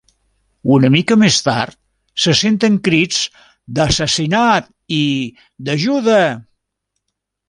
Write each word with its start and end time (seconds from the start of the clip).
Una 0.75 0.89
mica 0.93 1.15
més 1.23 1.35
tard, 1.47 1.75
se 2.23 2.33
senten 2.39 2.79
crits 2.87 3.19
d'"assassinat" 3.75 4.71
i 5.01 5.03
"ajuda". 5.75 6.17